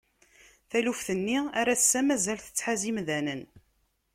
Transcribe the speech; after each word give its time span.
Taluft-nni 0.69 1.39
ar 1.59 1.67
ass-a 1.73 2.01
mazal 2.07 2.39
tettḥaz 2.41 2.81
imdanen. 2.89 3.41